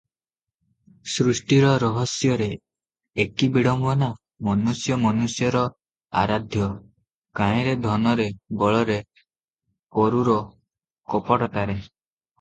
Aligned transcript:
ସୃଷ୍ଟିର 1.15 1.73
ରହସ୍ୟରେ 1.83 2.47
ଏକି 3.23 3.49
ବିଡ଼ମ୍ବନା! 3.57 4.07
ମନୁଷ୍ୟ 4.49 4.97
ମନୁଷ୍ୟର 5.03 5.61
ଆରାଧ୍ୟ- 6.25 6.71
କାହିଁରେ 7.43 7.79
ଧନରେ 7.87 8.29
ବଳରେ- 8.65 9.01
କ୍ରୁର- 10.01 10.41
କପଟତାରେ। 11.15 11.83